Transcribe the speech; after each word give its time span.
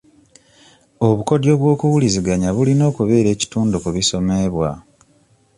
Obukodyo 1.07 1.51
bw'okuwuliziganya 1.59 2.49
bulina 2.55 2.83
okubeera 2.91 3.29
ekitundu 3.35 3.75
ku 3.83 3.89
bisomebwa. 3.95 4.69